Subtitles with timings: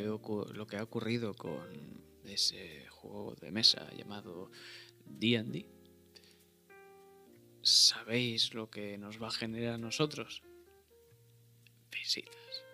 [0.00, 4.50] lo que ha ocurrido con ese juego de mesa llamado
[5.04, 5.66] D&D?
[7.62, 10.42] ¿Sabéis lo que nos va a generar a nosotros?
[11.90, 12.64] Visitas.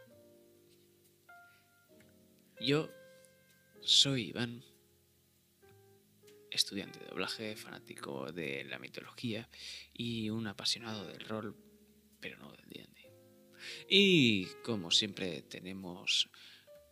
[2.61, 2.89] Yo
[3.81, 4.65] soy Iván,
[6.51, 9.49] estudiante de doblaje, fanático de la mitología
[9.93, 11.57] y un apasionado del rol,
[12.21, 13.13] pero no del D&D.
[13.89, 16.31] Y como siempre tenemos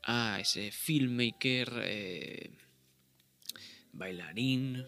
[0.07, 2.51] a ese filmmaker, eh,
[3.93, 4.87] bailarín,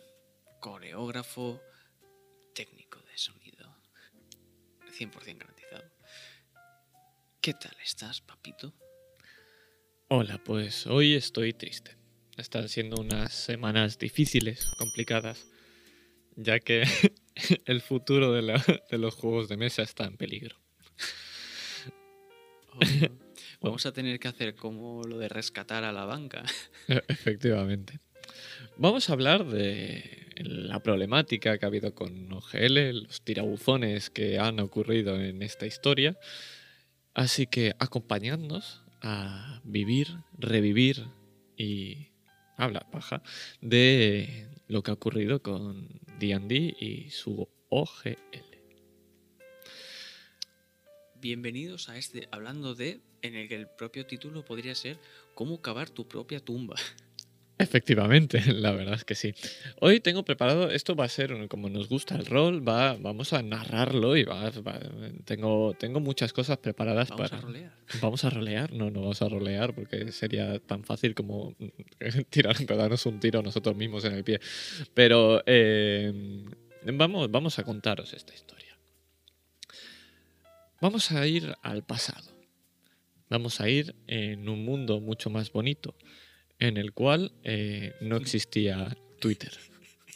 [0.60, 1.60] coreógrafo,
[2.54, 3.76] técnico de sonido,
[4.96, 5.90] 100% garantizado.
[7.40, 8.72] ¿Qué tal estás, papito?
[10.06, 11.96] Hola, pues hoy estoy triste.
[12.36, 15.48] Están siendo unas semanas difíciles, complicadas,
[16.36, 16.84] ya que
[17.66, 18.42] el futuro de,
[18.96, 20.56] los juegos de mesa está en peligro.
[22.74, 23.27] Oh,
[23.60, 26.44] vamos a tener que hacer como lo de rescatar a la banca.
[27.08, 28.00] Efectivamente.
[28.76, 34.60] Vamos a hablar de la problemática que ha habido con OGL, los tirabuzones que han
[34.60, 36.16] ocurrido en esta historia.
[37.14, 41.06] Así que acompañadnos a vivir, revivir
[41.56, 42.08] y
[42.56, 43.22] hablar paja
[43.60, 48.47] de lo que ha ocurrido con D&D y su OGL.
[51.20, 55.00] Bienvenidos a este hablando de en el que el propio título podría ser
[55.34, 56.76] cómo cavar tu propia tumba.
[57.58, 59.34] Efectivamente, la verdad es que sí.
[59.80, 63.42] Hoy tengo preparado, esto va a ser como nos gusta el rol, va, vamos a
[63.42, 64.52] narrarlo y va,
[65.24, 67.42] tengo, tengo muchas cosas preparadas ¿Vamos para...
[67.42, 67.72] a rolear?
[68.00, 68.72] ¿Vamos a rolear?
[68.72, 71.56] No, no vamos a rolear porque sería tan fácil como
[72.30, 74.38] tirar, darnos un tiro nosotros mismos en el pie.
[74.94, 76.44] Pero eh,
[76.84, 78.57] vamos, vamos a contaros esta historia.
[80.80, 82.30] Vamos a ir al pasado.
[83.28, 85.94] Vamos a ir en un mundo mucho más bonito
[86.58, 89.52] en el cual eh, no existía Twitter.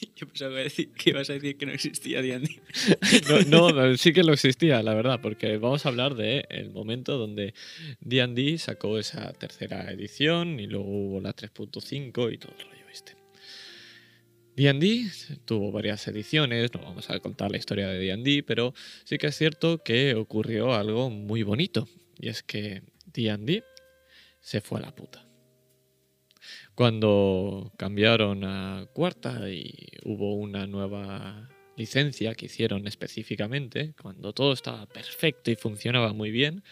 [0.16, 0.56] Yo pensaba
[0.96, 2.48] que ibas a decir que no existía D&D.
[3.48, 7.18] no, no, sí que lo existía, la verdad, porque vamos a hablar de el momento
[7.18, 7.54] donde
[8.00, 12.81] D&D sacó esa tercera edición y luego hubo la 3.5 y todo el rollo.
[14.56, 15.10] D&D
[15.44, 18.74] tuvo varias ediciones, no vamos a contar la historia de D&D, pero
[19.04, 23.64] sí que es cierto que ocurrió algo muy bonito, y es que D&D
[24.40, 25.26] se fue a la puta.
[26.74, 29.72] Cuando cambiaron a cuarta y
[30.04, 36.62] hubo una nueva licencia que hicieron específicamente, cuando todo estaba perfecto y funcionaba muy bien,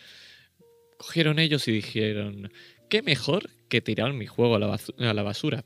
[0.97, 2.53] cogieron ellos y dijeron,
[2.89, 4.59] ¿qué mejor que tirar mi juego a
[5.15, 5.65] la, basura?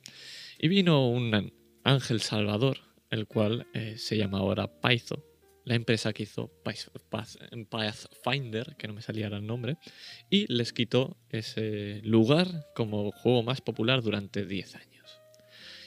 [0.58, 1.52] Y vino un
[1.84, 2.78] ángel salvador,
[3.10, 5.24] el cual eh, se llama ahora Paizo,
[5.64, 6.50] la empresa que hizo
[7.10, 9.78] Pathfinder, que no me salía el nombre,
[10.28, 15.20] y les quitó ese lugar como juego más popular durante 10 años.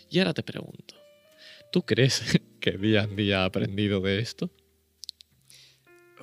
[0.09, 0.96] Y ahora te pregunto,
[1.72, 4.50] ¿tú crees que día en día ha aprendido de esto?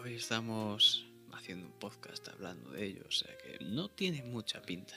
[0.02, 4.94] Hoy estamos haciendo un podcast hablando de ello, o sea que no tiene mucha pinta.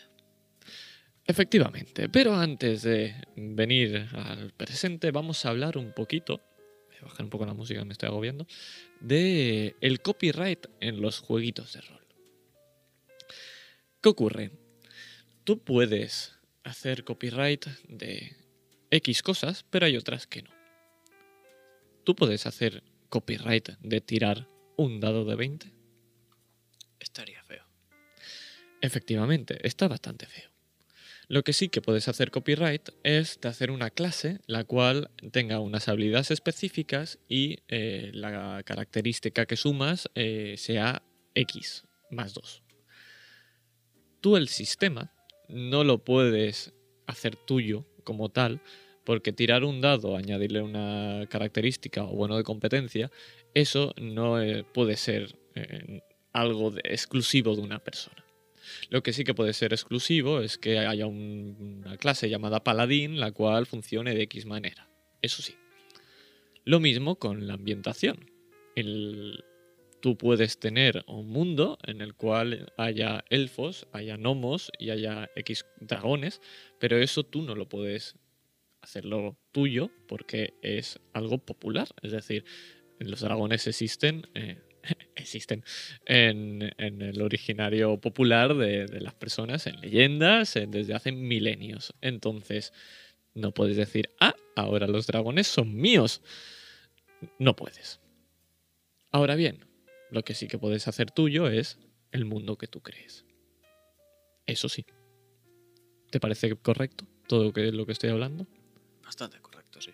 [1.27, 6.41] Efectivamente, pero antes de venir al presente vamos a hablar un poquito
[7.01, 8.47] bajar un poco la música, me estoy agobiando,
[8.99, 12.07] de el copyright en los jueguitos de rol.
[14.01, 14.51] ¿Qué ocurre?
[15.43, 18.35] Tú puedes hacer copyright de
[18.91, 20.51] X cosas, pero hay otras que no.
[22.03, 25.71] Tú puedes hacer copyright de tirar un dado de 20.
[26.99, 27.63] Estaría feo.
[28.81, 30.56] Efectivamente, está bastante feo.
[31.29, 35.59] Lo que sí que puedes hacer copyright es de hacer una clase la cual tenga
[35.59, 41.03] unas habilidades específicas y eh, la característica que sumas eh, sea
[41.35, 42.63] X más 2.
[44.21, 45.11] Tú el sistema
[45.49, 46.73] no lo puedes
[47.07, 48.61] hacer tuyo como tal,
[49.03, 53.11] porque tirar un dado, añadirle una característica o bueno de competencia,
[53.53, 55.37] eso no eh, puede ser
[56.31, 58.26] algo exclusivo de una persona.
[58.89, 63.31] Lo que sí que puede ser exclusivo es que haya una clase llamada paladín la
[63.31, 64.89] cual funcione de X manera.
[65.21, 65.55] Eso sí.
[66.63, 68.29] Lo mismo con la ambientación.
[69.99, 75.65] tú puedes tener un mundo en el cual haya elfos, haya gnomos y haya X
[75.79, 76.41] dragones,
[76.79, 78.15] pero eso tú no lo puedes
[78.81, 81.87] hacerlo tuyo porque es algo popular.
[82.01, 82.45] Es decir,
[82.99, 84.61] los dragones existen eh,
[85.15, 85.63] existen
[86.05, 91.93] en, el originario popular de, las personas, en leyendas, desde hace milenios.
[92.01, 92.73] Entonces,
[93.33, 96.21] no puedes decir, ah, ahora los dragones son míos.
[97.39, 97.99] No puedes.
[99.11, 99.65] Ahora bien,
[100.11, 101.77] lo que sí que puedes hacer tuyo es
[102.11, 103.25] el mundo que tú crees.
[104.45, 104.85] Eso sí.
[106.09, 108.47] ¿Te parece correcto todo lo que, lo que estoy hablando?
[109.03, 109.91] Bastante correcto, sí.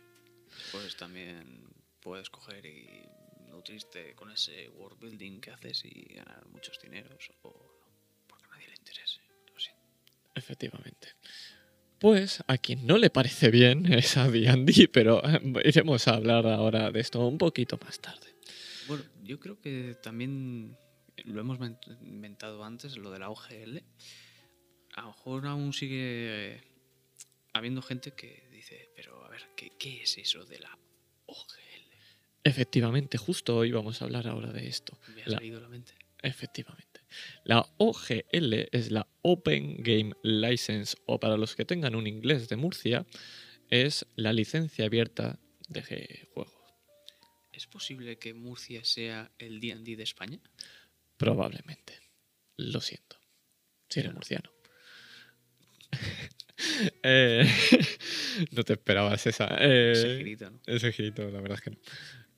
[0.72, 1.64] Pues también
[2.00, 3.03] puedes coger y
[3.64, 8.50] nutrirte con ese world building que haces y ganar muchos dineros o no, porque a
[8.50, 9.22] nadie le interese.
[9.54, 9.82] Lo siento.
[10.36, 11.08] Efectivamente.
[11.98, 16.46] Pues a quien no le parece bien es a D&D, pero eh, iremos a hablar
[16.46, 18.36] ahora de esto un poquito más tarde.
[18.88, 20.78] Bueno, yo creo que también
[21.24, 21.58] lo hemos
[22.02, 23.82] inventado antes, lo de la OGL.
[24.96, 26.64] A lo mejor aún sigue eh,
[27.54, 30.78] habiendo gente que dice, pero a ver, ¿qué, qué es eso de la
[31.28, 31.63] OGL?
[32.44, 34.98] Efectivamente, justo hoy vamos a hablar ahora de esto.
[35.16, 35.94] Me ha La- salido la mente.
[36.22, 37.02] Efectivamente.
[37.44, 42.56] La OGL es la Open Game License, o para los que tengan un inglés de
[42.56, 43.06] Murcia,
[43.70, 46.54] es la licencia abierta de juegos.
[47.52, 50.40] ¿Es posible que Murcia sea el D&D de España?
[51.18, 52.00] Probablemente.
[52.58, 53.18] Lo siento.
[53.90, 54.50] Si eres murciano.
[57.04, 57.46] Eh,
[58.52, 59.48] no te esperabas esa.
[59.60, 60.62] eh, Ese girito, ¿no?
[60.66, 61.78] Ese girito, la verdad es que no.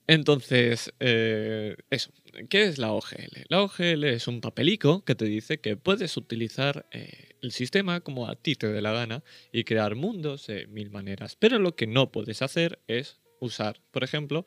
[0.08, 2.12] Entonces, eh, eso.
[2.50, 3.46] ¿Qué es la OGL?
[3.50, 8.28] La OGL es un papelico que te dice que puedes utilizar eh, el sistema como
[8.28, 11.36] a ti te dé la gana y crear mundos de mil maneras.
[11.36, 14.46] Pero lo que no puedes hacer es usar, por ejemplo,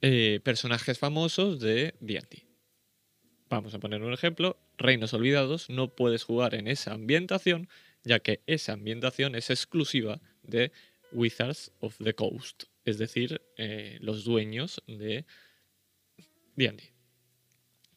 [0.00, 2.46] eh, personajes famosos de D&D.
[3.50, 4.58] Vamos a poner un ejemplo.
[4.78, 7.68] Reinos Olvidados no puedes jugar en esa ambientación,
[8.04, 10.72] ya que esa ambientación es exclusiva de
[11.12, 15.24] Wizards of the Coast, es decir, eh, los dueños de
[16.56, 16.92] D&D.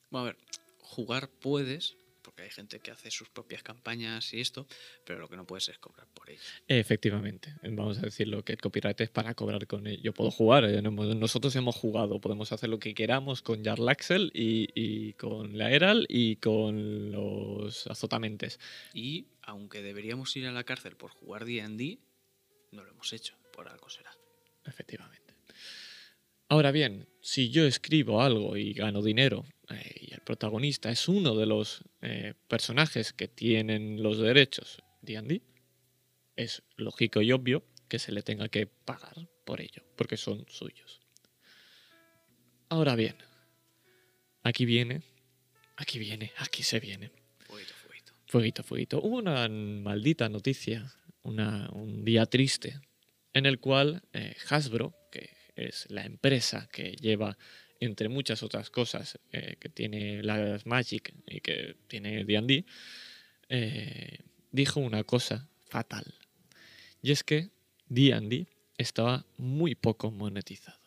[0.09, 0.37] Bueno, a ver,
[0.79, 4.67] jugar puedes, porque hay gente que hace sus propias campañas y esto,
[5.05, 6.41] pero lo que no puedes es cobrar por ello.
[6.67, 10.01] Efectivamente, vamos a decirlo que el copyright es para cobrar con ello.
[10.01, 14.31] Yo puedo jugar, no- nosotros hemos jugado, podemos hacer lo que queramos con Jarl Axel
[14.33, 18.59] y, y con la Eral y con los azotamentes.
[18.93, 21.99] Y aunque deberíamos ir a la cárcel por jugar D&D,
[22.71, 24.11] no lo hemos hecho, por algo será.
[24.67, 25.33] Efectivamente.
[26.49, 31.35] Ahora bien, si yo escribo algo y gano dinero eh, y el protagonista es uno
[31.35, 35.41] de los eh, personajes que tienen los derechos D&D,
[36.37, 41.01] es lógico y obvio que se le tenga que pagar por ello, porque son suyos.
[42.69, 43.15] Ahora bien,
[44.43, 45.01] aquí viene,
[45.77, 47.11] aquí viene, aquí se viene.
[47.45, 48.13] Fueguito, fueguito.
[48.27, 49.01] Fueguito, fueguito.
[49.01, 50.93] Hubo una maldita noticia,
[51.23, 52.79] una- un día triste,
[53.33, 57.37] en el cual eh, Hasbro, que es la empresa que lleva,
[57.79, 62.65] entre muchas otras cosas, eh, que tiene las Magic y que tiene D&D,
[63.49, 64.19] eh,
[64.51, 66.05] dijo una cosa fatal.
[67.01, 67.49] Y es que
[67.87, 68.47] D&D
[68.77, 70.79] estaba muy poco monetizado.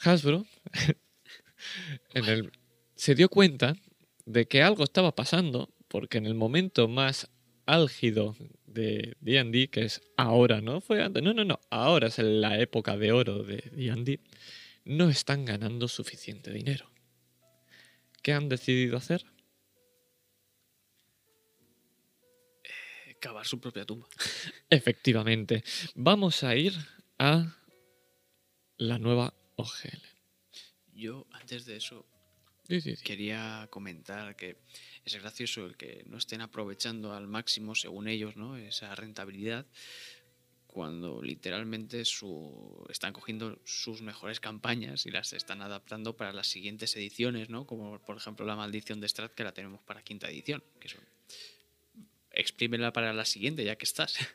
[0.00, 0.46] Hasbro
[2.14, 2.50] en
[2.96, 3.76] se dio cuenta
[4.26, 7.28] de que algo estaba pasando porque en el momento más
[7.66, 8.36] álgido
[8.72, 12.96] de D&D, que es ahora, no fue antes, no, no, no, ahora es la época
[12.96, 14.20] de oro de D&D,
[14.84, 16.90] no están ganando suficiente dinero.
[18.22, 19.24] ¿Qué han decidido hacer?
[22.64, 24.06] Eh, Cavar su propia tumba.
[24.70, 25.62] Efectivamente,
[25.94, 26.72] vamos a ir
[27.18, 27.56] a
[28.78, 30.02] la nueva OGL.
[30.94, 32.06] Yo, antes de eso,
[32.68, 33.04] Sí, sí, sí.
[33.04, 34.56] quería comentar que
[35.04, 38.56] es gracioso el que no estén aprovechando al máximo, según ellos, ¿no?
[38.56, 39.66] esa rentabilidad,
[40.66, 46.96] cuando literalmente su, están cogiendo sus mejores campañas y las están adaptando para las siguientes
[46.96, 47.66] ediciones, ¿no?
[47.66, 50.62] como por ejemplo la maldición de Strat, que la tenemos para quinta edición.
[50.80, 50.88] Que.
[52.30, 54.16] Exprímela para la siguiente, ya que estás.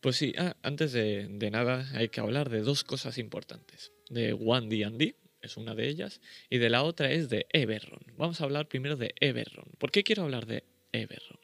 [0.00, 3.92] Pues sí, ah, antes de, nada hay que hablar de dos cosas importantes.
[4.08, 8.00] De One D&D, es una de ellas, y de la otra es de Everron.
[8.16, 9.66] Vamos a hablar primero de Everron.
[9.78, 11.38] ¿Por qué quiero hablar de Everron?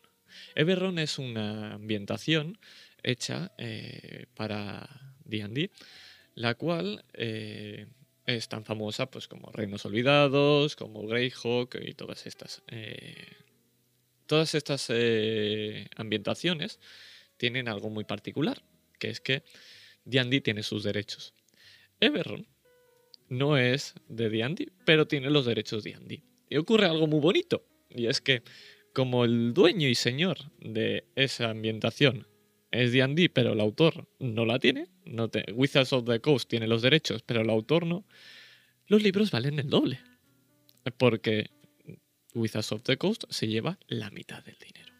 [0.55, 2.59] Everron es una ambientación
[3.03, 5.71] hecha eh, para D&D,
[6.35, 7.87] la cual eh,
[8.26, 12.62] es tan famosa pues como Reinos Olvidados, como Greyhawk y todas estas...
[12.69, 13.33] eh,
[14.26, 14.91] todas estas
[15.95, 16.81] ambientaciones
[17.37, 18.61] tienen algo muy particular,
[18.99, 19.45] que es que
[20.05, 21.33] D&D tiene sus derechos.
[22.00, 22.49] Everron
[23.28, 26.23] no es de D&D, pero tiene los derechos de D&D.
[26.49, 28.42] Y ocurre algo muy bonito, y es que
[28.92, 32.26] como el dueño y señor de esa ambientación
[32.71, 36.66] es D&D, pero el autor no la tiene, no te- Wizards of the Coast tiene
[36.66, 38.04] los derechos, pero el autor no,
[38.87, 39.99] los libros valen el doble.
[40.99, 41.50] Porque
[42.35, 44.92] Wizards of the Coast se lleva la mitad del dinero.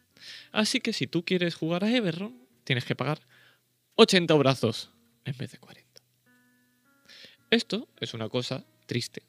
[0.51, 3.19] Así que si tú quieres jugar a Everron, tienes que pagar
[3.95, 4.91] 80 brazos
[5.23, 5.86] en vez de 40.
[7.49, 9.23] Esto es una cosa triste.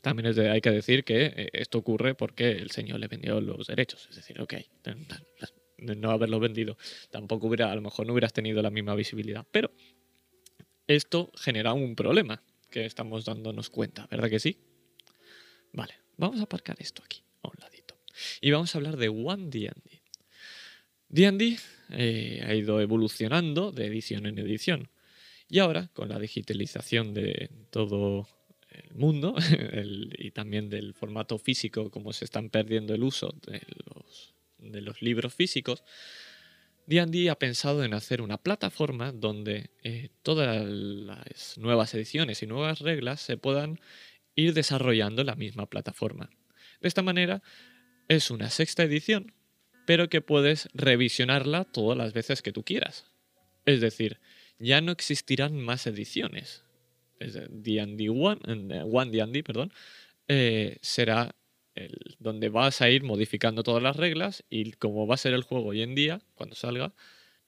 [0.00, 4.06] También hay que decir que eh, esto ocurre porque el señor le vendió los derechos.
[4.10, 4.54] Es decir, ok,
[5.78, 6.76] no haberlo vendido,
[7.10, 9.46] tampoco hubiera, a lo mejor no hubieras tenido la misma visibilidad.
[9.50, 9.70] Pero
[10.86, 14.58] esto genera un problema que estamos dándonos cuenta, ¿verdad que sí?
[15.72, 17.96] Vale, vamos a aparcar esto aquí, a un ladito.
[18.40, 20.02] Y vamos a hablar de One D&D.
[21.08, 21.58] D&D
[21.90, 24.88] eh, ha ido evolucionando de edición en edición.
[25.48, 28.26] Y ahora, con la digitalización de todo
[28.70, 29.34] el mundo
[30.18, 35.02] y también del formato físico, como se están perdiendo el uso de los, de los
[35.02, 35.84] libros físicos,
[36.86, 42.80] D&D ha pensado en hacer una plataforma donde eh, todas las nuevas ediciones y nuevas
[42.80, 43.80] reglas se puedan
[44.34, 46.30] ir desarrollando en la misma plataforma.
[46.80, 47.42] De esta manera,
[48.08, 49.32] es una sexta edición,
[49.86, 53.10] pero que puedes revisionarla todas las veces que tú quieras.
[53.64, 54.20] Es decir,
[54.58, 56.62] ya no existirán más ediciones.
[57.20, 59.72] D&D One, eh, One D&D, perdón,
[60.28, 61.34] eh, será
[61.74, 65.42] el- donde vas a ir modificando todas las reglas y como va a ser el
[65.42, 66.92] juego hoy en día, cuando salga,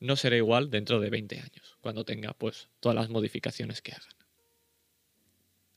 [0.00, 4.14] no será igual dentro de 20 años, cuando tenga pues todas las modificaciones que hagan.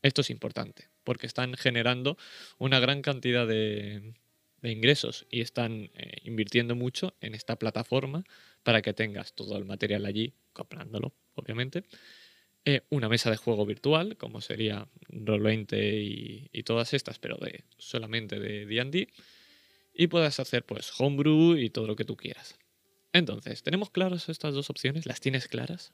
[0.01, 2.17] Esto es importante, porque están generando
[2.57, 4.13] una gran cantidad de,
[4.61, 8.23] de ingresos y están eh, invirtiendo mucho en esta plataforma
[8.63, 11.83] para que tengas todo el material allí, comprándolo, obviamente.
[12.65, 15.73] eh, una mesa de juego virtual, como sería Roll20
[16.03, 19.07] y, y todas estas, pero de solamente de D&D.
[19.93, 22.57] Y puedas hacer pues homebrew y todo lo que tú quieras.
[23.13, 25.05] Entonces, ¿tenemos claras estas dos opciones?
[25.05, 25.93] ¿Las tienes claras?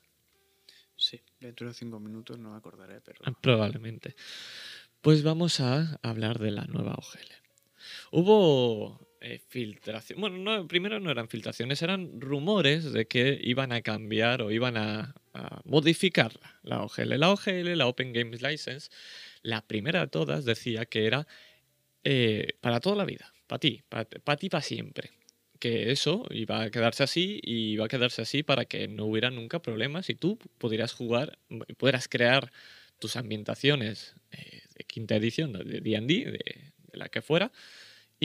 [0.98, 4.16] Sí, dentro de cinco minutos no me acordaré, pero Ah, Probablemente.
[5.02, 7.32] Pues vamos a hablar de la nueva OGL.
[8.12, 10.22] Hubo eh, filtración.
[10.22, 14.78] Bueno, no, primero no eran filtraciones, eran rumores de que iban a cambiar o iban
[14.78, 17.18] a, a modificar la OGL.
[17.20, 18.92] La OGL, la Open Games License,
[19.42, 21.26] la primera de todas decía que era
[22.04, 25.10] eh, para toda la vida, para ti, para ti para siempre.
[25.58, 29.32] Que eso iba a quedarse así y iba a quedarse así para que no hubiera
[29.32, 31.40] nunca problemas y tú pudieras jugar,
[31.78, 32.52] pudieras crear
[33.00, 37.52] tus ambientaciones eh, de quinta edición de D&D, de la que fuera,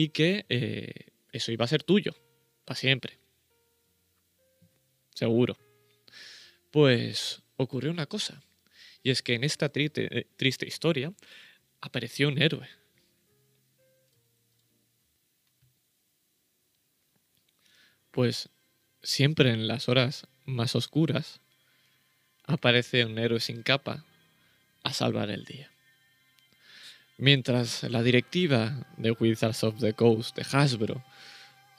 [0.01, 2.15] y que eh, eso iba a ser tuyo,
[2.65, 3.19] para siempre.
[5.13, 5.55] Seguro.
[6.71, 8.41] Pues ocurrió una cosa,
[9.03, 11.13] y es que en esta eh, triste historia
[11.81, 12.67] apareció un héroe.
[18.09, 18.49] Pues
[19.03, 21.41] siempre en las horas más oscuras
[22.45, 24.03] aparece un héroe sin capa
[24.83, 25.70] a salvar el día.
[27.21, 31.03] Mientras la directiva de Wizards of the Coast de Hasbro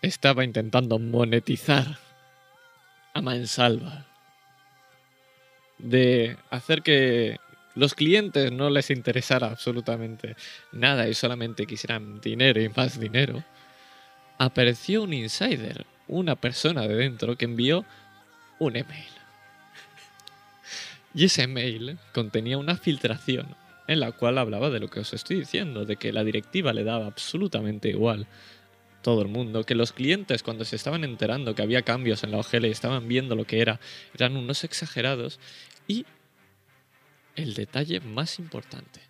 [0.00, 1.98] estaba intentando monetizar
[3.12, 4.06] a mansalva
[5.78, 7.38] de hacer que
[7.74, 10.36] los clientes no les interesara absolutamente
[10.70, 13.42] nada y solamente quisieran dinero y más dinero,
[14.38, 17.84] apareció un insider, una persona de dentro que envió
[18.60, 19.10] un email.
[21.14, 25.40] Y ese mail contenía una filtración en la cual hablaba de lo que os estoy
[25.40, 28.26] diciendo, de que la directiva le daba absolutamente igual
[29.02, 32.38] todo el mundo, que los clientes cuando se estaban enterando que había cambios en la
[32.38, 33.80] OGL y estaban viendo lo que era,
[34.14, 35.40] eran unos exagerados
[35.88, 36.06] y
[37.34, 39.00] el detalle más importante,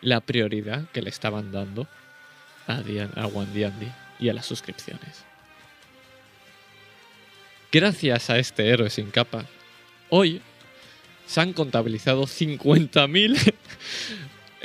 [0.00, 1.86] la prioridad que le estaban dando
[2.66, 5.24] a, Dian- a D&D y a las suscripciones.
[7.70, 9.44] Gracias a este héroe sin capa,
[10.08, 10.40] hoy
[11.26, 13.52] se han contabilizado 50.000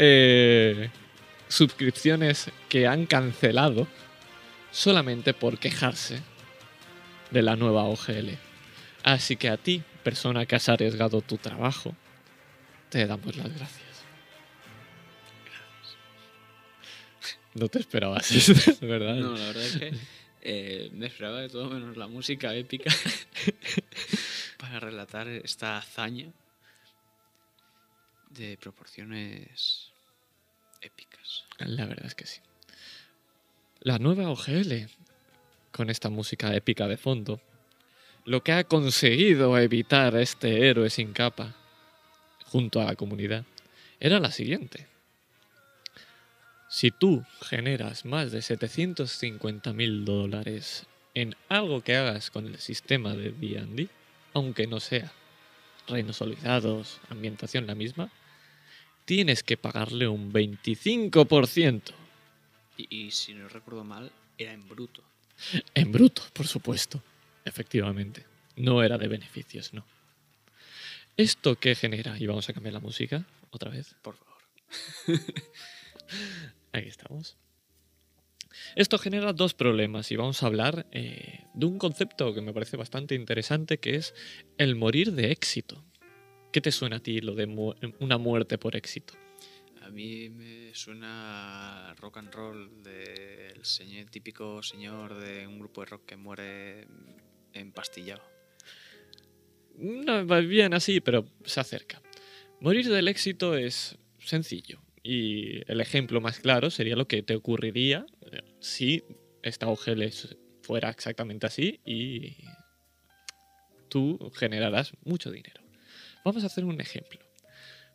[0.01, 0.89] eh,
[1.49, 3.85] suscripciones que han cancelado
[4.71, 6.21] solamente por quejarse
[7.31, 8.29] de la nueva OGL.
[9.03, 11.93] Así que a ti, persona que has arriesgado tu trabajo,
[12.89, 13.83] te damos las gracias.
[17.55, 19.15] No te esperabas eso, ¿verdad?
[19.15, 19.93] no, la verdad es que
[20.41, 22.89] eh, me esperaba de todo menos la música épica
[24.57, 26.31] para relatar esta hazaña
[28.29, 29.91] de proporciones
[30.81, 31.45] épicas.
[31.57, 32.39] La verdad es que sí.
[33.81, 34.89] La nueva OGL,
[35.71, 37.41] con esta música épica de fondo,
[38.25, 41.55] lo que ha conseguido evitar este héroe sin capa
[42.45, 43.45] junto a la comunidad
[43.99, 44.87] era la siguiente.
[46.69, 53.15] Si tú generas más de 750 mil dólares en algo que hagas con el sistema
[53.15, 53.89] de D&D,
[54.33, 55.11] aunque no sea
[55.89, 58.11] reinos olvidados, ambientación la misma,
[59.05, 61.81] tienes que pagarle un 25%.
[62.77, 65.03] Y, y si no recuerdo mal, era en bruto.
[65.73, 67.01] En bruto, por supuesto.
[67.45, 68.25] Efectivamente.
[68.55, 69.85] No era de beneficios, no.
[71.17, 72.17] ¿Esto qué genera?
[72.17, 73.95] Y vamos a cambiar la música otra vez.
[74.01, 74.37] Por favor.
[76.73, 77.35] Aquí estamos.
[78.75, 82.77] Esto genera dos problemas y vamos a hablar eh, de un concepto que me parece
[82.77, 84.13] bastante interesante que es
[84.57, 85.83] el morir de éxito.
[86.51, 89.13] ¿Qué te suena a ti lo de mu- una muerte por éxito?
[89.81, 96.05] A mí me suena rock and roll del típico señor de un grupo de rock
[96.05, 96.87] que muere
[97.53, 98.23] empastillado.
[99.77, 102.01] No va bien así, pero se acerca.
[102.59, 104.81] Morir del éxito es sencillo.
[105.01, 109.03] Y el ejemplo más claro sería lo que te ocurriría eh, si
[109.41, 110.01] esta OGL
[110.69, 112.37] fuera exactamente así y
[113.89, 115.63] tú generarás mucho dinero.
[116.23, 117.19] Vamos a hacer un ejemplo.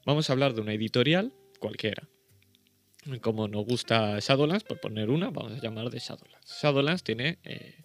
[0.04, 2.08] Vamos a hablar de una editorial cualquiera.
[3.20, 6.60] Como nos gusta Shadowlands, por poner una, vamos a llamar de Shadowlands.
[6.60, 7.76] Shadowlands tiene eh,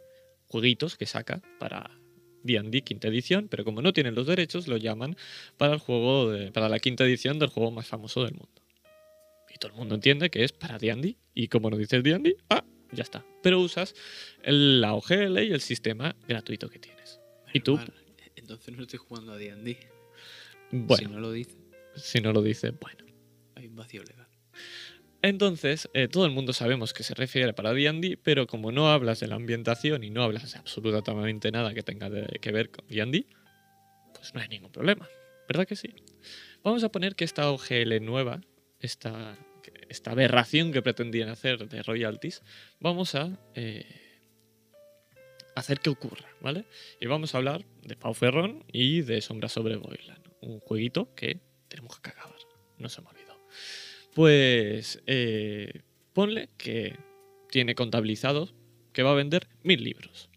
[0.47, 1.91] jueguitos que saca para
[2.41, 5.15] D&D quinta edición, pero como no tienen los derechos, lo llaman
[5.57, 8.59] para el juego para la quinta edición del juego más famoso del mundo.
[9.53, 12.63] Y todo el mundo entiende que es para D&D y como no dices D&D, ah,
[12.91, 13.25] ya está.
[13.41, 13.93] Pero usas
[14.43, 17.19] el- la OGL y el sistema gratuito que tienes.
[17.53, 17.75] ¿Y tú?
[17.77, 17.93] Mal.
[18.35, 19.77] Entonces no estoy jugando a D&D.
[20.71, 21.55] Bueno, Si no lo dice,
[21.95, 23.03] si no lo dices, bueno.
[23.55, 24.27] hay un vacío legal.
[25.21, 29.19] Entonces, eh, todo el mundo sabemos que se refiere para D&D, pero como no hablas
[29.19, 32.87] de la ambientación y no hablas de absolutamente nada que tenga de- que ver con
[32.87, 33.25] D&D,
[34.13, 35.09] pues no hay ningún problema.
[35.47, 35.89] ¿Verdad que sí?
[36.63, 38.39] Vamos a poner que esta OGL nueva,
[38.79, 39.37] esta,
[39.89, 42.41] esta aberración que pretendían hacer de royalties,
[42.79, 43.85] vamos a eh,
[45.55, 46.65] hacer que ocurra, ¿vale?
[46.99, 51.39] Y vamos a hablar de Pau Ferrón y de Sombra sobre Boyland, un jueguito que
[51.67, 52.29] tenemos que acabar.
[52.77, 53.39] No se me olvidó.
[54.13, 55.81] Pues eh,
[56.13, 56.97] ponle que
[57.49, 58.49] tiene contabilizado
[58.93, 60.29] que va a vender mil libros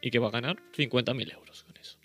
[0.00, 1.98] y que va a ganar 50.000 euros con eso.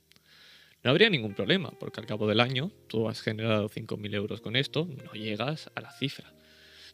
[0.83, 4.55] No habría ningún problema, porque al cabo del año tú has generado 5.000 euros con
[4.55, 6.33] esto, no llegas a la cifra.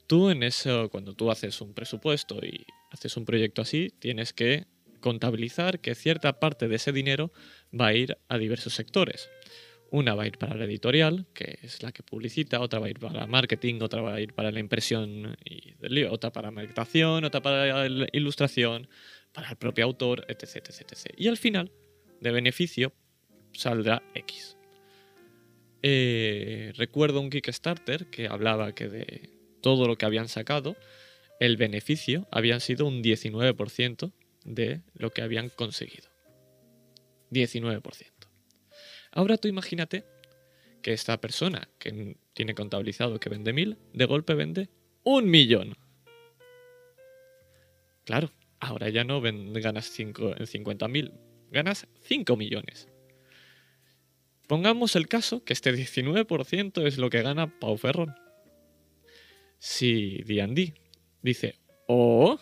[0.07, 4.67] Tú en eso, cuando tú haces un presupuesto y haces un proyecto así, tienes que
[4.99, 7.31] contabilizar que cierta parte de ese dinero
[7.79, 9.29] va a ir a diversos sectores.
[9.91, 12.89] Una va a ir para la editorial, que es la que publicita, otra va a
[12.89, 17.41] ir para marketing, otra va a ir para la impresión y otra para meditación, otra
[17.41, 18.87] para la ilustración,
[19.31, 21.13] para el propio autor, etc, etc, etc.
[21.17, 21.71] Y al final,
[22.19, 22.93] de beneficio,
[23.53, 24.57] saldrá X.
[25.83, 29.34] Eh, recuerdo un Kickstarter que hablaba que de
[29.65, 30.75] todo lo que habían sacado,
[31.39, 34.12] el beneficio habían sido un 19%
[34.43, 36.08] de lo que habían conseguido.
[37.32, 37.82] 19%.
[39.12, 40.04] Ahora tú imagínate
[40.84, 44.69] que esta persona que tiene contabilizado que vende mil, de golpe vende
[45.04, 45.75] un millón.
[48.06, 51.12] Claro, ahora ya no ven- ganas cinco- en 50.000,
[51.49, 52.88] ganas 5 millones.
[54.47, 58.13] Pongamos el caso que este 19% es lo que gana Pau Ferron.
[59.59, 60.73] Si D&D
[61.21, 61.55] dice,
[61.87, 62.37] oh,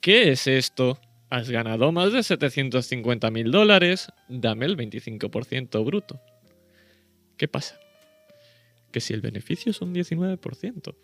[0.00, 0.98] ¿qué es esto?
[1.30, 6.20] Has ganado más de 750 mil dólares, dame el 25% bruto.
[7.36, 7.78] ¿Qué pasa?
[8.90, 10.96] Que si el beneficio es un 19%,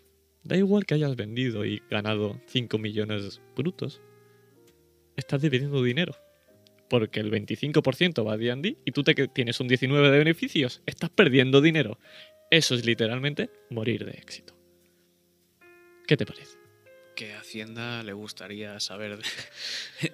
[0.43, 4.01] da igual que hayas vendido y ganado 5 millones brutos,
[5.15, 6.13] estás dividiendo dinero.
[6.89, 11.09] Porque el 25% va a D&D y tú te tienes un 19% de beneficios, estás
[11.09, 11.99] perdiendo dinero.
[12.49, 14.56] Eso es literalmente morir de éxito.
[16.07, 16.57] ¿Qué te parece?
[17.15, 19.23] Que a Hacienda le gustaría saber de,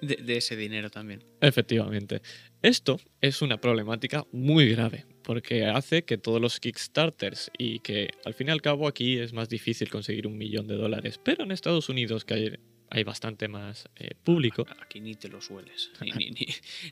[0.16, 1.22] de- de ese dinero también.
[1.40, 2.22] Efectivamente.
[2.62, 8.32] Esto es una problemática muy grave, porque hace que todos los Kickstarters y que al
[8.34, 11.50] fin y al cabo aquí es más difícil conseguir un millón de dólares, pero en
[11.52, 12.58] Estados Unidos que hay,
[12.90, 14.66] hay bastante más eh, público.
[14.82, 16.46] Aquí ni te lo sueles, ni, ni, ni,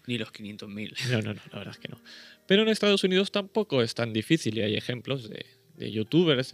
[0.06, 1.10] ni los 500.000.
[1.10, 2.02] No, no, no, la verdad es que no.
[2.46, 5.46] Pero en Estados Unidos tampoco es tan difícil y hay ejemplos de,
[5.90, 6.52] youtubers,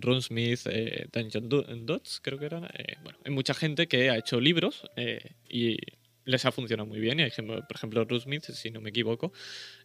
[0.00, 2.64] Ron Smith, eh, Dungeon Do- Dots, creo que eran.
[2.74, 5.76] eh, bueno, hay mucha gente que ha hecho libros eh, y
[6.24, 7.20] les ha funcionado muy bien.
[7.20, 9.32] Y por ejemplo, Ron Smith, si no me equivoco,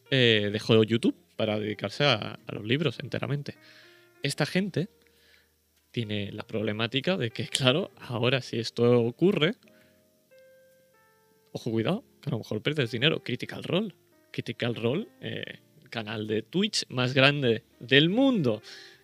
[0.09, 3.55] eh, dejó YouTube para dedicarse a, a los libros enteramente.
[4.23, 4.89] Esta gente
[5.91, 9.55] tiene la problemática de que, claro, ahora si esto ocurre,
[11.51, 13.23] ojo, cuidado, que a lo mejor pierdes dinero.
[13.23, 13.93] Critical Role.
[14.31, 15.59] Critical Role, eh,
[15.91, 18.63] canal de Twitch más grande del mundo.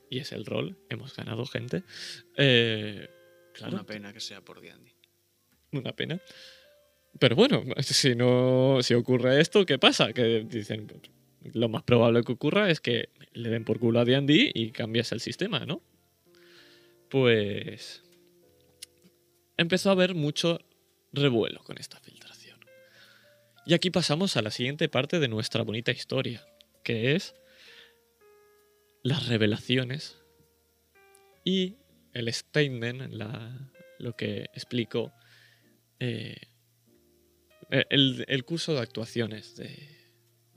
[0.10, 1.84] Y es el rol, hemos ganado gente.
[2.36, 3.08] Eh,
[3.54, 4.92] claro, Una pena que sea por D&D.
[5.74, 6.20] una pena.
[7.20, 10.14] Pero bueno, si no, si ocurre esto, ¿qué pasa?
[10.14, 10.88] Que dicen,
[11.54, 15.12] lo más probable que ocurra es que le den por culo a D&D y cambias
[15.12, 15.82] el sistema, ¿no?
[17.10, 18.04] Pues
[19.58, 20.60] empezó a haber mucho
[21.14, 22.60] revuelo con esta filtración.
[23.66, 26.46] Y aquí pasamos a la siguiente parte de nuestra bonita historia,
[26.88, 27.36] que es
[29.04, 30.18] las revelaciones
[31.44, 31.76] y
[32.14, 35.12] el statement, la- lo que explico
[36.00, 36.36] eh,
[37.90, 39.70] el, el curso de actuaciones de,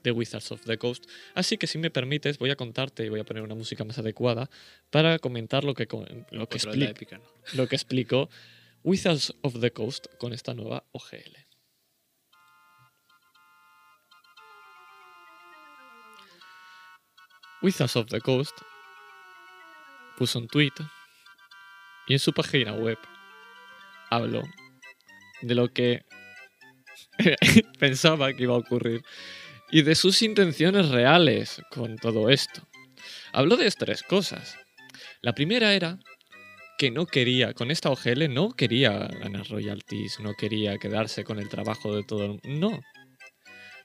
[0.05, 1.05] de Wizards of the Coast.
[1.35, 3.99] Así que si me permites, voy a contarte y voy a poner una música más
[3.99, 4.49] adecuada
[4.91, 5.89] para comentar lo que,
[6.31, 6.59] lo que,
[7.55, 8.29] lo que explicó
[8.85, 11.37] Wizards of the Coast con esta nueva OGL.
[17.63, 18.57] Wizards of the Coast
[20.17, 20.73] puso un tweet
[22.07, 22.99] y en su página web
[24.11, 24.43] habló
[25.43, 26.05] de lo que
[27.79, 29.03] pensaba que iba a ocurrir
[29.71, 32.67] y de sus intenciones reales con todo esto.
[33.33, 34.59] Habló de tres cosas.
[35.21, 35.99] La primera era
[36.79, 41.51] que no quería, con esta OGL no quería ganar royalties, no quería quedarse con el
[41.51, 42.71] trabajo de todo el mundo.
[42.71, 42.81] No.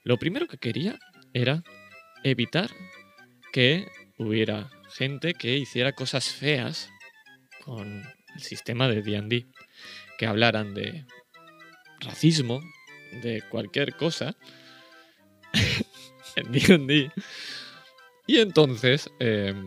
[0.04, 0.98] Lo primero que quería
[1.34, 1.62] era
[2.24, 2.72] evitar
[3.56, 3.88] que
[4.18, 6.90] hubiera gente que hiciera cosas feas
[7.64, 8.04] con
[8.36, 9.46] el sistema de D&D,
[10.18, 11.06] que hablaran de
[12.02, 12.60] racismo,
[13.24, 14.36] de cualquier cosa
[16.36, 17.12] en D&D.
[18.28, 19.64] Y entonces, em,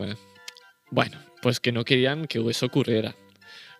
[0.90, 3.16] bueno, pues que no querían que eso ocurriera.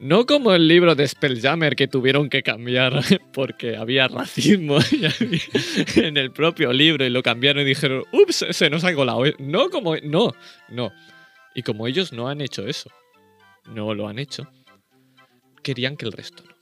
[0.01, 2.93] No como el libro de Spelljammer que tuvieron que cambiar
[3.33, 4.79] porque había racismo
[5.97, 9.27] en el propio libro y lo cambiaron y dijeron, ups, se nos ha colado.
[9.27, 9.35] eh".
[9.39, 9.97] No como...
[9.97, 10.35] No,
[10.69, 10.93] no.
[11.55, 12.91] Y como ellos no han hecho eso,
[13.67, 14.49] no lo han hecho,
[15.63, 16.55] querían que el resto no.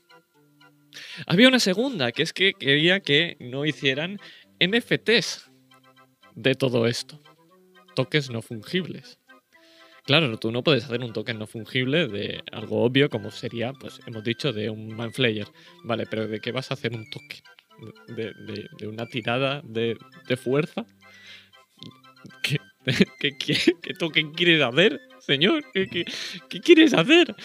[1.27, 4.19] Había una segunda, que es que quería que no hicieran
[4.59, 5.51] NFTs
[6.33, 7.19] de todo esto.
[7.95, 9.19] Tokens no fungibles.
[10.07, 13.99] Claro, tú no puedes hacer un token no fungible de algo obvio como sería, pues
[14.05, 15.47] hemos dicho, de un Manflayer.
[15.83, 17.41] Vale, pero ¿de qué vas a hacer un token?
[18.15, 19.97] ¿De, una tirada de,
[20.41, 20.85] fuerza?
[22.41, 22.57] ¿Qué,
[23.37, 25.65] qué, token quieres hacer, señor?
[25.73, 26.05] ¿Qué,
[26.63, 27.35] quieres hacer?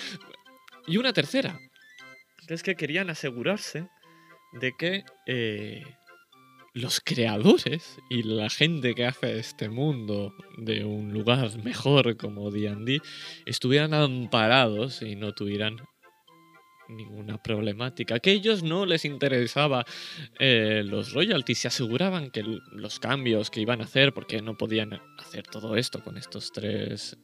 [0.87, 1.59] Y una tercera,
[2.47, 3.89] es que querían asegurarse
[4.53, 5.83] de que eh,
[6.75, 13.01] los creadores y la gente que hace este mundo de un lugar mejor como D&D
[13.45, 15.77] estuvieran amparados y no tuvieran
[16.89, 18.19] ninguna problemática.
[18.19, 19.85] Que a ellos no les interesaba
[20.39, 25.01] eh, los royalties, se aseguraban que los cambios que iban a hacer, porque no podían
[25.19, 27.17] hacer todo esto con estos tres,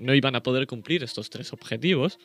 [0.00, 2.18] no iban a poder cumplir estos tres objetivos.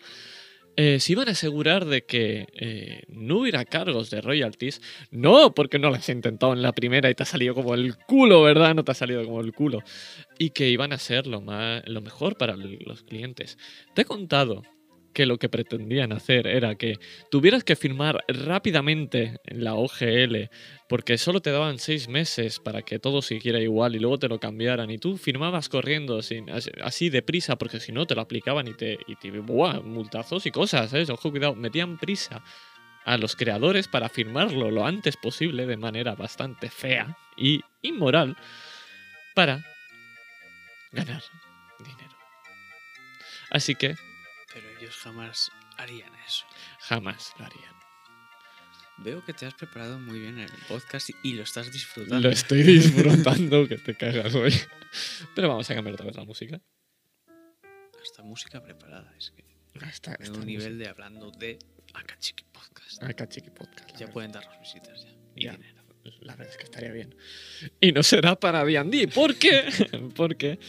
[0.78, 4.82] Eh, se iban a asegurar de que eh, no hubiera cargos de royalties.
[5.12, 7.96] No, porque no las he intentado en la primera y te ha salido como el
[7.98, 8.76] culo, ¿verdad?
[8.76, 9.84] No te ha salido como el culo.
[10.38, 13.58] Y que iban a ser lo, más, lo mejor para los clientes.
[13.94, 14.64] Te he contado
[15.16, 17.00] que lo que pretendían hacer era que
[17.32, 20.50] tuvieras que firmar rápidamente en la OGL
[20.88, 24.40] porque solo te daban seis meses para que todo siguiera igual y luego te lo
[24.40, 28.68] cambiaran y tú firmabas corriendo sin, as- así deprisa porque si no te lo aplicaban
[28.68, 31.06] y te, y te buah, multazos y cosas, ¿eh?
[31.10, 32.44] Ojo, cuidado, metían prisa
[33.06, 38.36] a los creadores para firmarlo lo antes posible de manera bastante fea y inmoral
[39.34, 39.64] para
[40.92, 41.22] ganar
[41.80, 42.16] dinero.
[43.50, 43.96] Así que
[44.86, 46.46] ellos jamás harían eso.
[46.80, 47.74] jamás lo harían.
[48.98, 52.22] Veo que te has preparado muy bien el podcast y lo estás disfrutando.
[52.28, 54.54] Lo estoy disfrutando que te cagas hoy.
[55.36, 56.62] Pero vamos a cambiar otra vez la música.
[58.02, 59.14] Hasta música preparada.
[59.18, 59.44] Es que
[59.86, 61.60] Hasta, en un nivel de hablando de
[61.94, 63.04] Akachiki Podcast.
[63.04, 63.90] Acá Chiqui Podcast.
[63.92, 64.14] Ya verdad.
[64.14, 65.12] pueden darnos visitas ya.
[65.36, 65.52] Y Ya.
[65.54, 65.84] dinero.
[66.22, 67.16] La verdad es que estaría bien.
[67.82, 69.08] Y no será para D&D.
[69.10, 69.66] ¿Por qué?
[70.16, 70.60] Porque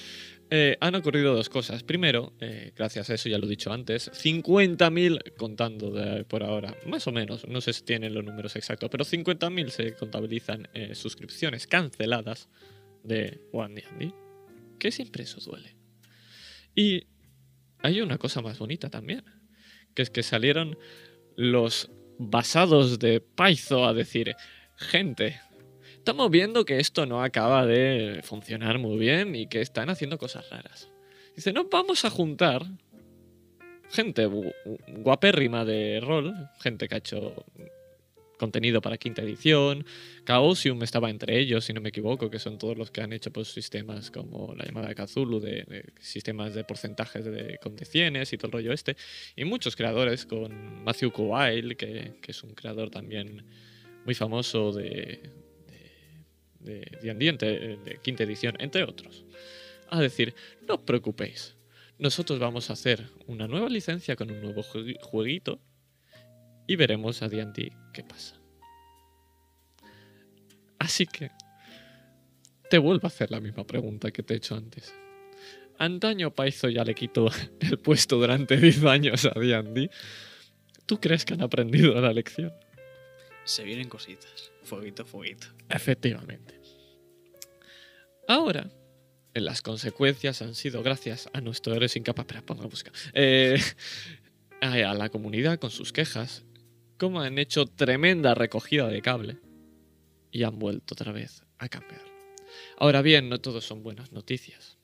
[0.48, 1.82] eh, han ocurrido dos cosas.
[1.82, 5.92] Primero, eh, gracias a eso, ya lo he dicho antes, 50.000 contando
[6.28, 9.94] por ahora, más o menos, no sé si tienen los números exactos, pero 50.000 se
[9.94, 12.48] contabilizan eh, suscripciones canceladas
[13.02, 14.12] de One D&D,
[14.78, 15.74] que siempre eso duele.
[16.74, 17.06] Y
[17.78, 19.24] hay una cosa más bonita también,
[19.94, 20.78] que es que salieron
[21.36, 24.36] los basados de Paizo a decir,
[24.76, 25.40] gente,
[26.06, 30.48] estamos viendo que esto no acaba de funcionar muy bien y que están haciendo cosas
[30.50, 30.88] raras.
[31.34, 32.62] Dice, nos vamos a juntar
[33.90, 37.44] gente gu- gu- guapérrima de rol, gente que ha hecho
[38.38, 39.84] contenido para quinta edición,
[40.24, 43.32] Chaosium estaba entre ellos, si no me equivoco, que son todos los que han hecho
[43.32, 48.36] pues, sistemas como la llamada de Cthulhu, de, de sistemas de porcentajes de condiciones y
[48.36, 48.96] todo el rollo este,
[49.34, 53.44] y muchos creadores con Matthew Kowal, que, que es un creador también
[54.04, 55.45] muy famoso de
[56.66, 59.24] de D&D, entre- de quinta edición, entre otros.
[59.88, 60.34] A decir,
[60.68, 61.56] no os preocupéis,
[61.98, 65.60] nosotros vamos a hacer una nueva licencia con un nuevo jue- jueguito
[66.66, 68.36] y veremos a D&D qué pasa.
[70.78, 71.30] Así que
[72.70, 74.92] te vuelvo a hacer la misma pregunta que te he hecho antes.
[75.78, 77.28] antaño Paizo ya le quitó
[77.60, 79.90] el puesto durante 10 años a D&D.
[80.86, 82.52] ¿Tú crees que han aprendido la lección?
[83.44, 84.52] Se vienen cositas.
[84.62, 85.46] Fueguito, fueguito.
[85.68, 86.55] Efectivamente.
[88.28, 88.70] Ahora,
[89.34, 92.24] en las consecuencias han sido gracias a nuestro Eres Incapaz.
[92.24, 92.92] Espera, pongo a buscar.
[93.12, 93.60] Eh,
[94.60, 96.44] a la comunidad con sus quejas,
[96.98, 99.38] como han hecho tremenda recogida de cable
[100.32, 102.02] y han vuelto otra vez a cambiar.
[102.78, 104.78] Ahora bien, no todos son buenas noticias.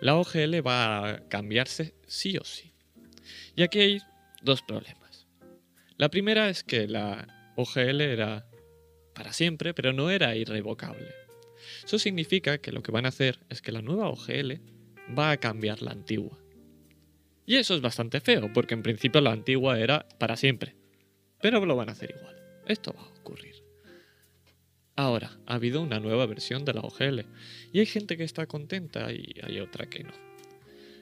[0.00, 2.72] La OGL va a cambiarse sí o sí.
[3.54, 3.98] Y aquí hay
[4.42, 5.26] dos problemas.
[5.96, 8.46] La primera es que la OGL era
[9.14, 11.19] para siempre, pero no era irrevocable.
[11.84, 14.60] Eso significa que lo que van a hacer es que la nueva OGL
[15.18, 16.38] va a cambiar la antigua.
[17.46, 20.76] Y eso es bastante feo, porque en principio la antigua era para siempre.
[21.40, 22.36] Pero lo van a hacer igual.
[22.66, 23.56] Esto va a ocurrir.
[24.94, 27.24] Ahora, ha habido una nueva versión de la OGL.
[27.72, 30.12] Y hay gente que está contenta y hay otra que no.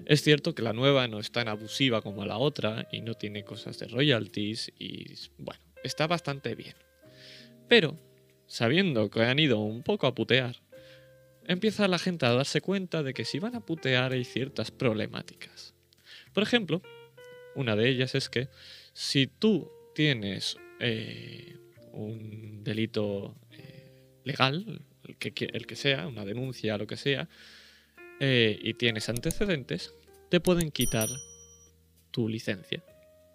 [0.07, 3.45] Es cierto que la nueva no es tan abusiva como la otra y no tiene
[3.45, 6.77] cosas de royalties y bueno, está bastante bien.
[7.69, 7.99] Pero,
[8.47, 10.62] sabiendo que han ido un poco a putear,
[11.48, 15.74] empieza la gente a darse cuenta de que si van a putear hay ciertas problemáticas.
[16.32, 16.82] Por ejemplo,
[17.56, 18.48] una de ellas es que
[18.92, 21.56] si tú tienes eh,
[21.92, 25.16] un delito eh, legal, el
[25.66, 27.28] que, sea, una denuncia, lo que sea,
[28.20, 29.94] eh, y tienes antecedentes,
[30.28, 31.08] te pueden quitar
[32.11, 32.84] tu licencia.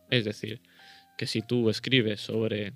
[0.10, 0.62] Es decir,
[1.17, 2.73] que si tú escribes sobre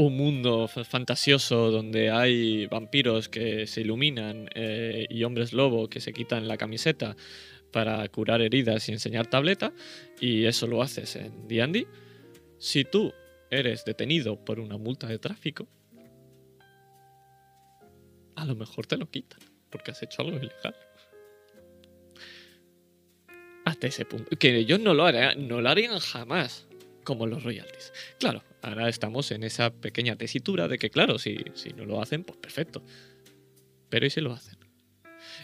[0.00, 6.48] un mundo fantasioso donde hay vampiros que se iluminan y hombres lobo que se quitan
[6.48, 7.16] la camiseta
[7.70, 9.72] para curar heridas y enseñar tableta,
[10.18, 11.86] y eso lo haces en D&D,
[12.58, 13.12] si tú
[13.50, 15.68] eres detenido por una multa de tráfico,
[18.36, 20.74] a lo mejor te lo quitan, porque has hecho algo ilegal.
[23.66, 24.34] Hasta ese punto.
[24.36, 26.66] Que ellos no lo harían, no lo harían jamás,
[27.04, 27.92] como los royalties.
[28.18, 32.24] Claro, ahora estamos en esa pequeña tesitura de que, claro, si, si no lo hacen,
[32.24, 32.82] pues perfecto.
[33.88, 34.58] Pero ¿y si lo hacen?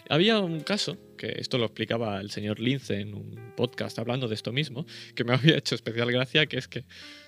[0.08, 4.34] Había un caso, que esto lo explicaba el señor Lince en un podcast hablando de
[4.34, 6.84] esto mismo, que me había hecho especial gracia, que es que,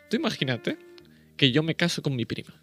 [0.08, 0.78] tú imagínate
[1.36, 2.62] que yo me caso con mi prima.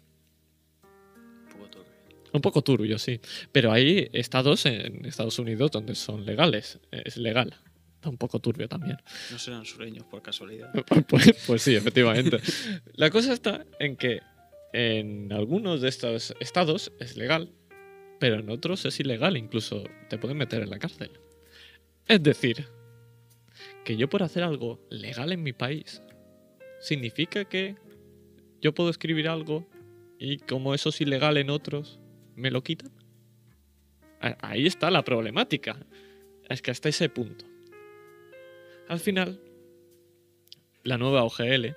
[0.82, 2.30] Un poco turbio.
[2.32, 3.20] Un poco turbio, sí.
[3.52, 7.54] Pero hay estados en Estados Unidos donde son legales, es legal.
[8.04, 8.98] Un poco turbio también.
[9.32, 10.72] No serán sureños por casualidad.
[11.08, 12.38] Pues, pues sí, efectivamente.
[12.94, 14.20] La cosa está en que
[14.72, 17.52] en algunos de estos estados es legal,
[18.20, 21.10] pero en otros es ilegal, incluso te pueden meter en la cárcel.
[22.06, 22.68] Es decir,
[23.84, 26.02] que yo por hacer algo legal en mi país,
[26.80, 27.76] significa que
[28.60, 29.66] yo puedo escribir algo
[30.18, 31.98] y como eso es ilegal en otros,
[32.34, 32.92] me lo quitan.
[34.20, 35.76] Ahí está la problemática.
[36.48, 37.44] Es que hasta ese punto.
[38.88, 39.40] Al final,
[40.84, 41.74] la nueva OGL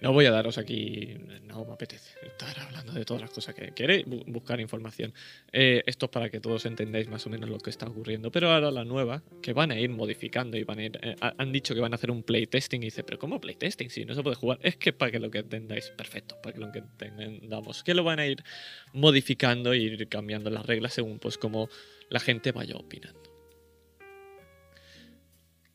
[0.00, 3.72] no voy a daros aquí, no me apetece estar hablando de todas las cosas que
[3.72, 5.12] queréis, buscar información.
[5.52, 8.30] Eh, esto es para que todos entendáis más o menos lo que está ocurriendo.
[8.30, 11.50] Pero ahora la nueva, que van a ir modificando y van a ir, eh, han
[11.50, 13.90] dicho que van a hacer un playtesting y dice, pero ¿cómo playtesting?
[13.90, 14.60] Si no se puede jugar.
[14.62, 18.04] Es que para que lo que entendáis, perfecto, para que lo que entendamos, que lo
[18.04, 18.44] van a ir
[18.92, 21.68] modificando e ir cambiando las reglas según pues como
[22.08, 23.27] la gente vaya opinando.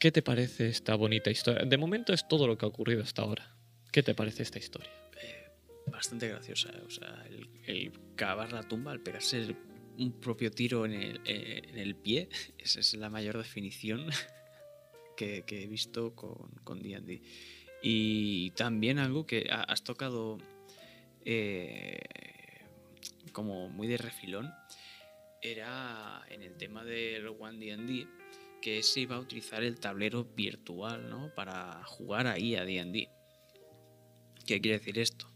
[0.03, 1.63] ¿Qué te parece esta bonita historia?
[1.63, 3.55] De momento es todo lo que ha ocurrido hasta ahora.
[3.89, 4.91] ¿Qué te parece esta historia?
[5.15, 5.47] Eh,
[5.87, 6.73] bastante graciosa.
[6.85, 7.25] O sea,
[7.65, 9.55] el, cavar la tumba, el pegarse
[9.97, 14.09] un propio tiro en el, eh, en el pie, esa es la mayor definición
[15.15, 17.21] que, he visto con D&D.
[17.81, 20.37] y también algo que has tocado
[21.23, 22.01] eh,
[23.31, 24.53] como muy de refilón,
[25.41, 28.05] era en el tema del One D&D,
[28.63, 31.35] que se iba a utilizar el tablero virtual ¿no?
[31.35, 33.09] para jugar ahí a D&D.
[34.47, 35.29] ¿Qué quiere decir esto?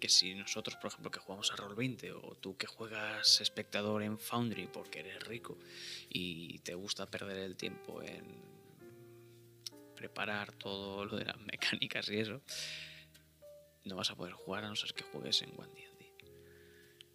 [0.00, 4.18] Que si nosotros, por ejemplo, que jugamos a Roll20 o tú que juegas espectador en
[4.18, 5.56] Foundry porque eres rico
[6.08, 8.42] y te gusta perder el tiempo en
[9.94, 12.42] preparar todo lo de las mecánicas y eso,
[13.84, 16.32] no vas a poder jugar a no ser que juegues en One D&D.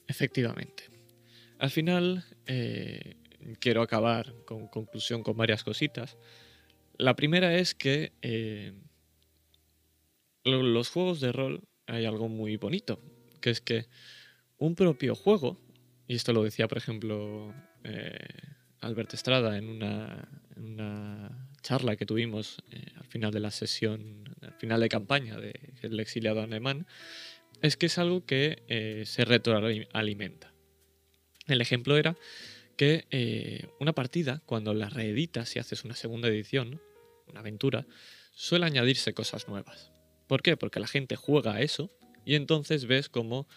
[0.07, 0.89] Efectivamente.
[1.59, 3.17] Al final, eh,
[3.59, 6.17] quiero acabar con conclusión con varias cositas.
[6.97, 8.73] La primera es que eh,
[10.43, 13.01] los juegos de rol hay algo muy bonito,
[13.41, 13.87] que es que
[14.57, 15.59] un propio juego,
[16.07, 18.17] y esto lo decía por ejemplo eh,
[18.81, 20.27] Albert Estrada en una,
[21.61, 26.41] charla que tuvimos eh, al final de la sesión, al final de campaña del exiliado
[26.41, 26.87] alemán,
[27.61, 30.51] es que es algo que eh, se retroalimenta.
[31.45, 32.17] El ejemplo era
[32.81, 36.81] que eh, una partida, cuando la reeditas y haces una segunda edición,
[37.27, 37.85] una aventura,
[38.33, 39.91] suele añadirse cosas nuevas.
[40.25, 40.57] ¿Por qué?
[40.57, 41.91] Porque la gente juega a eso
[42.25, 43.47] y entonces ves como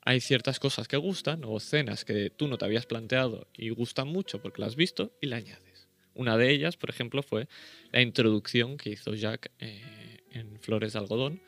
[0.00, 4.08] hay ciertas cosas que gustan o escenas que tú no te habías planteado y gustan
[4.08, 5.86] mucho porque las has visto y le añades.
[6.14, 7.48] Una de ellas, por ejemplo, fue
[7.92, 11.42] la introducción que hizo Jack eh, en Flores de Algodón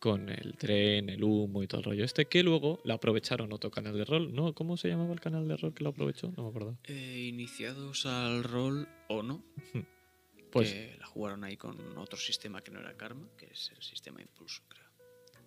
[0.00, 3.70] con el tren, el humo y todo el rollo este, que luego la aprovecharon otro
[3.70, 4.54] canal de rol, ¿no?
[4.54, 6.32] ¿Cómo se llamaba el canal de rol que lo aprovechó?
[6.36, 6.78] No me acuerdo.
[6.84, 9.44] Eh, iniciados al rol o no,
[10.50, 13.82] Pues, que la jugaron ahí con otro sistema que no era Karma, que es el
[13.82, 14.86] sistema Impulso, creo.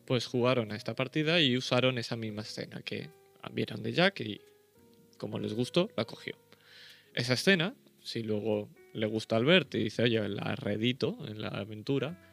[0.05, 3.09] pues jugaron a esta partida y usaron esa misma escena que
[3.51, 4.39] vieron de Jack y
[5.17, 6.35] como les gustó, la cogió.
[7.15, 11.49] Esa escena, si luego le gusta a Albert y dice, oye, la reedito en la
[11.49, 12.32] aventura,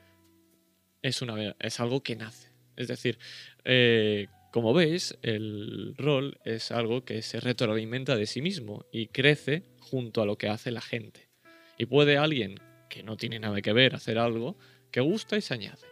[1.03, 2.51] es, una, es algo que nace.
[2.77, 3.19] Es decir,
[3.65, 9.65] eh, como veis, el rol es algo que se retroalimenta de sí mismo y crece
[9.81, 11.29] junto a lo que hace la gente.
[11.79, 12.59] Y puede alguien
[12.89, 14.59] que no tiene nada que ver hacer algo
[14.91, 15.83] que gusta y se añade.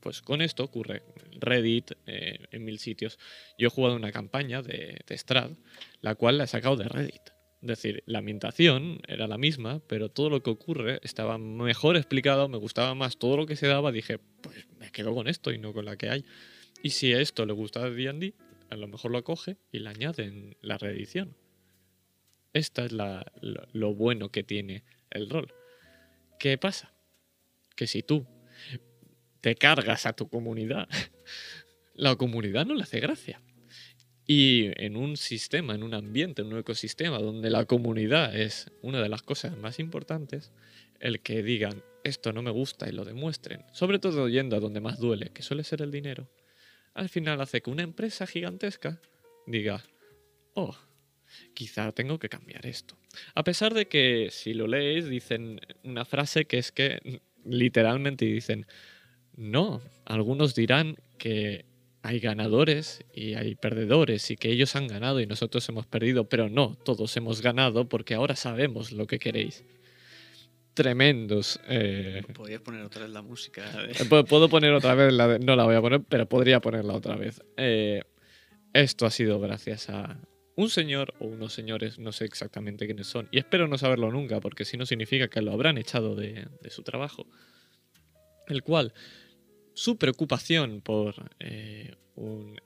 [0.00, 3.18] Pues con esto ocurre Reddit, eh, en mil sitios.
[3.58, 5.50] Yo he jugado una campaña de, de Strad,
[6.00, 7.39] la cual la he sacado de Reddit.
[7.62, 12.48] Es decir, la ambientación era la misma, pero todo lo que ocurre estaba mejor explicado,
[12.48, 13.92] me gustaba más todo lo que se daba.
[13.92, 16.24] Dije, pues me quedo con esto y no con la que hay.
[16.82, 18.32] Y si a esto le gusta D&D,
[18.70, 21.36] a lo mejor lo acoge y le añade en la reedición.
[22.54, 25.52] Esta es la- lo, lo bueno que tiene el rol.
[26.38, 26.92] ¿Qué pasa?
[27.76, 28.26] Que si tú
[29.42, 30.88] te cargas a tu comunidad,
[31.94, 33.40] la comunidad no le hace gracia.
[34.32, 39.02] Y en un sistema, en un ambiente, en un ecosistema donde la comunidad es una
[39.02, 40.52] de las cosas más importantes,
[41.00, 44.80] el que digan esto no me gusta y lo demuestren, sobre todo yendo a donde
[44.80, 46.30] más duele, que suele ser el dinero,
[46.94, 49.00] al final hace que una empresa gigantesca
[49.48, 49.82] diga,
[50.54, 50.76] oh,
[51.52, 52.96] quizá tengo que cambiar esto.
[53.34, 58.68] A pesar de que si lo lees dicen una frase que es que literalmente dicen,
[59.34, 61.64] no, algunos dirán que
[62.02, 66.48] hay ganadores y hay perdedores y que ellos han ganado y nosotros hemos perdido, pero
[66.48, 69.64] no, todos hemos ganado porque ahora sabemos lo que queréis.
[70.74, 71.60] Tremendos.
[71.68, 73.64] eh, Podrías poner otra vez la música.
[74.08, 76.94] Pu- Puedo poner otra vez la de- No la voy a poner, pero podría ponerla
[76.94, 77.42] otra vez.
[77.56, 78.02] Eh,
[78.72, 80.18] esto ha sido gracias a
[80.56, 84.40] un señor o unos señores, no sé exactamente quiénes son, y espero no saberlo nunca,
[84.40, 87.26] porque si no significa que lo habrán echado de, de su trabajo.
[88.46, 88.92] El cual,
[89.80, 91.94] su preocupación por eh,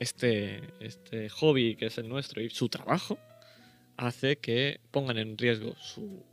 [0.01, 3.21] este, este hobby que es el nuestro y su trabajo,
[3.97, 6.25] hace que pongan en riesgo su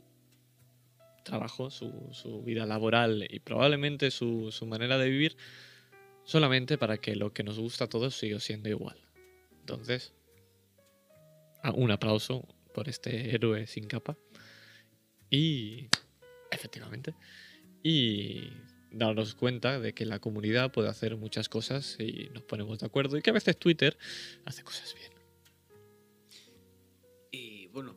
[1.22, 5.36] trabajo, su, su vida laboral y probablemente su, su manera de vivir
[6.24, 8.98] solamente para que lo que nos gusta a todos siga siendo igual.
[9.60, 10.12] Entonces,
[11.76, 14.16] un aplauso por este héroe sin capa.
[15.30, 15.86] Y,
[16.50, 17.14] efectivamente,
[17.84, 18.50] y
[18.92, 23.16] darnos cuenta de que la comunidad puede hacer muchas cosas si nos ponemos de acuerdo
[23.16, 23.96] y que a veces Twitter
[24.44, 25.12] hace cosas bien.
[27.30, 27.96] Y bueno,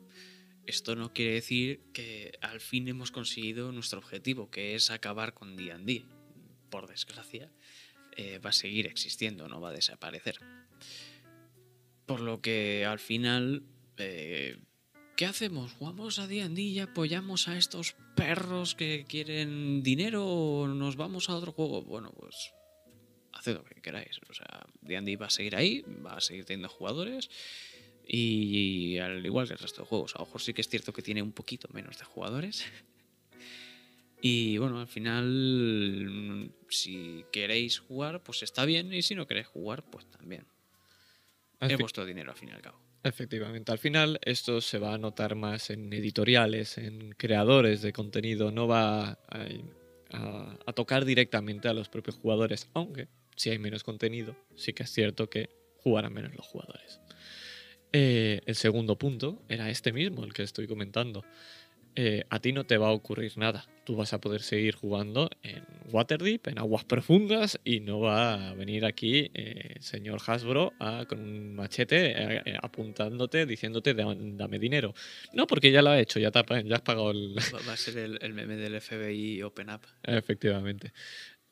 [0.66, 5.56] esto no quiere decir que al fin hemos conseguido nuestro objetivo, que es acabar con
[5.56, 6.04] D&D.
[6.70, 7.52] Por desgracia,
[8.16, 10.38] eh, va a seguir existiendo, no va a desaparecer.
[12.06, 13.62] Por lo que al final,
[13.98, 14.58] eh,
[15.16, 15.72] ¿qué hacemos?
[15.72, 21.36] ¿Jugamos a D&D y apoyamos a estos perros que quieren dinero o nos vamos a
[21.36, 21.82] otro juego?
[21.82, 22.52] Bueno, pues
[23.32, 24.20] haced lo que queráis.
[24.28, 27.30] O sea, D&D va a seguir ahí, va a seguir teniendo jugadores
[28.06, 30.14] y al igual que el resto de juegos.
[30.14, 32.64] A lo mejor sí que es cierto que tiene un poquito menos de jugadores.
[34.22, 38.92] Y bueno, al final, si queréis jugar, pues está bien.
[38.92, 40.46] Y si no queréis jugar, pues también.
[41.60, 42.85] Es vuestro dinero al fin y al cabo.
[43.06, 48.50] Efectivamente, al final esto se va a notar más en editoriales, en creadores de contenido,
[48.50, 53.06] no va a, tocar directamente a los propios jugadores, aunque
[53.36, 57.00] si hay menos contenido, sí que es cierto que jugarán menos los jugadores.
[57.92, 61.24] Eh, el segundo punto era este mismo, el que estoy comentando.
[61.98, 63.64] Eh, a ti no te va a ocurrir nada.
[63.84, 68.54] Tú vas a poder seguir jugando en Waterdeep, en aguas profundas, y no va a
[68.54, 74.92] venir aquí eh, señor Hasbro a- con un machete eh, apuntándote, diciéndote "Da- dame dinero.
[75.32, 77.96] No, porque ya lo ha hecho, ya, te ya has pagado el, Va, a ser
[77.96, 79.80] el, el meme del FBI Open Up.
[80.02, 80.92] Efectivamente.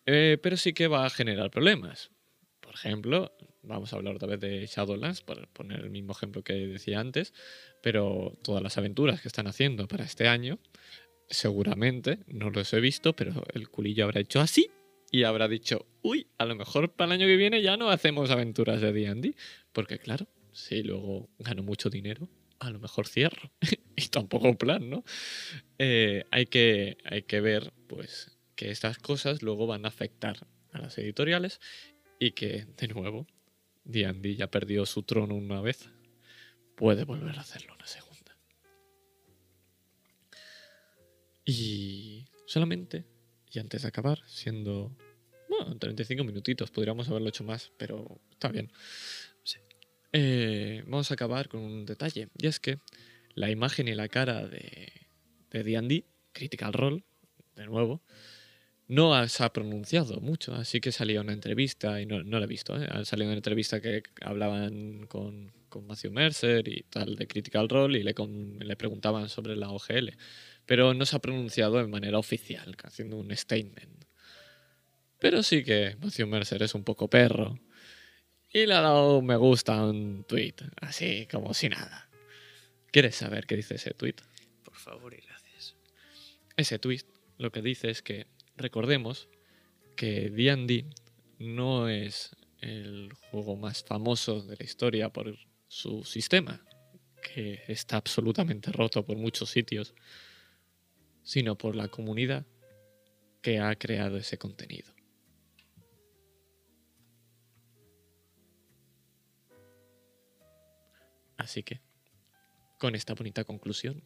[0.04, 2.10] Pero sí que va a generar problemas.
[2.60, 3.32] Por ejemplo,
[3.62, 7.32] vamos a hablar otra vez de Shadowlands, para poner el mismo ejemplo que decía antes,
[7.84, 10.58] pero todas las aventuras que están haciendo para este año,
[11.28, 14.70] seguramente, no los he visto, pero el culillo habrá hecho así
[15.10, 18.30] y habrá dicho, uy, a lo mejor para el año que viene ya no hacemos
[18.30, 19.36] aventuras de D&D,
[19.74, 22.26] porque claro, si luego gano mucho dinero,
[22.58, 23.50] a lo mejor cierro.
[23.96, 25.04] y tampoco plan, ¿no?
[25.76, 30.78] Eh, hay, que, hay que ver, pues, que estas cosas luego van a afectar a
[30.78, 31.60] las editoriales
[32.18, 33.26] y que, de nuevo,
[33.84, 35.90] D&D ya perdió su trono una vez,
[36.76, 38.36] puede volver a hacerlo una segunda.
[41.44, 43.04] Y solamente,
[43.50, 44.96] y antes de acabar, siendo...
[45.48, 48.72] Bueno, 35 minutitos, podríamos haberlo hecho más, pero está bien.
[50.12, 52.78] Eh, vamos a acabar con un detalle, y es que
[53.34, 54.92] la imagen y la cara de
[55.50, 57.04] D&D, Critical Role,
[57.56, 58.00] de nuevo,
[58.86, 62.48] no se ha pronunciado mucho, así que salía una entrevista, y no, no la he
[62.48, 62.86] visto, ¿eh?
[62.90, 67.98] ha salido una entrevista que hablaban con, con Matthew Mercer y tal de Critical Role
[67.98, 68.14] y le,
[68.64, 70.16] le preguntaban sobre la OGL,
[70.66, 74.04] pero no se ha pronunciado de manera oficial, haciendo un statement.
[75.18, 77.58] Pero sí que Matthew Mercer es un poco perro
[78.52, 82.08] y le ha dado me gusta a un tweet, así como si nada.
[82.92, 84.14] ¿Quieres saber qué dice ese tweet?
[84.62, 85.74] Por favor y gracias.
[86.56, 87.02] Ese tweet
[87.36, 89.28] lo que dice es que recordemos
[89.96, 90.84] que D&D
[91.40, 95.36] no es el juego más famoso de la historia por
[95.74, 96.64] su sistema,
[97.20, 99.92] que está absolutamente roto por muchos sitios,
[101.24, 102.46] sino por la comunidad
[103.42, 104.94] que ha creado ese contenido.
[111.38, 111.80] Así que,
[112.78, 114.04] con esta bonita conclusión,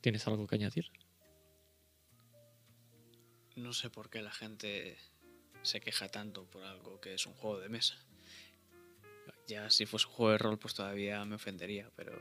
[0.00, 0.90] ¿tienes algo que añadir?
[3.54, 4.98] No sé por qué la gente
[5.62, 7.96] se queja tanto por algo que es un juego de mesa.
[9.48, 12.12] Ya si fuese un juego de rol, pues todavía me ofendería, pero.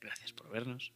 [0.00, 0.94] Gracias por vernos.